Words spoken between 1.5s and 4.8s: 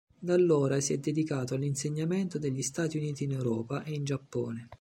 all'insegnamento negli Stati Uniti in Europa e in Giappone.